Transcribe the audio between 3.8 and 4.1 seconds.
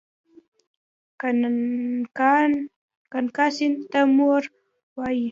ته